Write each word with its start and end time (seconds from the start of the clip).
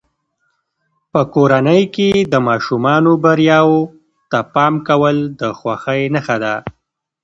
په 1.11 1.21
کورنۍ 1.33 1.83
کې 1.95 2.09
د 2.31 2.33
ماشومانو 2.47 3.11
بریاوو 3.23 3.81
ته 4.31 4.39
پام 4.53 4.73
کول 4.87 5.15
د 5.39 5.41
خوښۍ 5.59 6.01
نښه 6.13 6.37
ده. 6.43 6.55